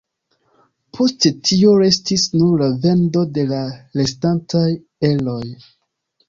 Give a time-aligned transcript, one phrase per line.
[0.97, 3.61] Post tio restis nur la vendo de la
[4.01, 4.65] restantaj
[5.13, 5.39] eroj.